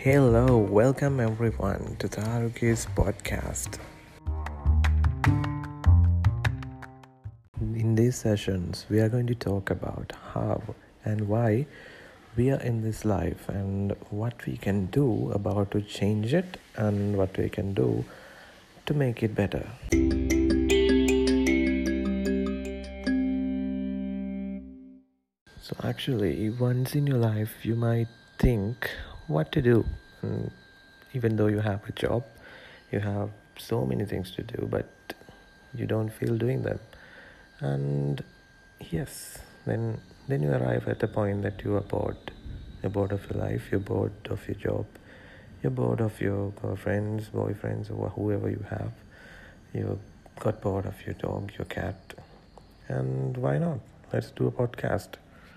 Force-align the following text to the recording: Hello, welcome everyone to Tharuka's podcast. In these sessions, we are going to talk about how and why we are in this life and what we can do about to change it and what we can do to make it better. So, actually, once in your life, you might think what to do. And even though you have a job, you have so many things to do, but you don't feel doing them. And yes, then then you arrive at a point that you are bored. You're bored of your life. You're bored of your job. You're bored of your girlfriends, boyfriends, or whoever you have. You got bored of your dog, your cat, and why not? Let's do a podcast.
Hello, 0.00 0.56
welcome 0.56 1.18
everyone 1.18 1.96
to 1.98 2.06
Tharuka's 2.06 2.86
podcast. 2.94 3.80
In 7.60 7.96
these 7.96 8.14
sessions, 8.14 8.86
we 8.88 9.00
are 9.00 9.08
going 9.08 9.26
to 9.26 9.34
talk 9.34 9.70
about 9.70 10.12
how 10.34 10.62
and 11.04 11.26
why 11.26 11.66
we 12.36 12.48
are 12.52 12.60
in 12.60 12.82
this 12.82 13.04
life 13.04 13.48
and 13.48 13.96
what 14.10 14.46
we 14.46 14.56
can 14.56 14.86
do 14.86 15.32
about 15.32 15.72
to 15.72 15.80
change 15.80 16.32
it 16.32 16.58
and 16.76 17.16
what 17.16 17.36
we 17.36 17.48
can 17.48 17.74
do 17.74 18.04
to 18.86 18.94
make 18.94 19.24
it 19.24 19.34
better. 19.34 19.66
So, 25.60 25.74
actually, 25.82 26.50
once 26.50 26.94
in 26.94 27.08
your 27.08 27.18
life, 27.18 27.66
you 27.66 27.74
might 27.74 28.06
think 28.38 28.88
what 29.28 29.52
to 29.52 29.62
do. 29.62 29.84
And 30.22 30.50
even 31.14 31.36
though 31.36 31.46
you 31.46 31.60
have 31.60 31.88
a 31.88 31.92
job, 31.92 32.24
you 32.90 33.00
have 33.00 33.30
so 33.56 33.84
many 33.86 34.04
things 34.04 34.30
to 34.32 34.42
do, 34.42 34.66
but 34.70 34.88
you 35.74 35.86
don't 35.86 36.10
feel 36.10 36.36
doing 36.36 36.62
them. 36.62 36.80
And 37.60 38.22
yes, 38.80 39.38
then 39.66 40.00
then 40.28 40.42
you 40.42 40.52
arrive 40.52 40.86
at 40.88 41.02
a 41.02 41.08
point 41.08 41.42
that 41.42 41.64
you 41.64 41.74
are 41.76 41.80
bored. 41.80 42.32
You're 42.82 42.90
bored 42.90 43.12
of 43.12 43.28
your 43.30 43.40
life. 43.40 43.68
You're 43.70 43.80
bored 43.80 44.12
of 44.30 44.46
your 44.46 44.56
job. 44.56 44.86
You're 45.62 45.72
bored 45.72 46.00
of 46.00 46.20
your 46.20 46.50
girlfriends, 46.50 47.30
boyfriends, 47.30 47.90
or 47.90 48.10
whoever 48.10 48.50
you 48.50 48.64
have. 48.68 48.92
You 49.72 49.98
got 50.38 50.60
bored 50.60 50.86
of 50.86 50.94
your 51.04 51.14
dog, 51.14 51.52
your 51.58 51.64
cat, 51.64 52.14
and 52.88 53.36
why 53.36 53.58
not? 53.58 53.80
Let's 54.12 54.30
do 54.30 54.46
a 54.46 54.52
podcast. 54.52 55.16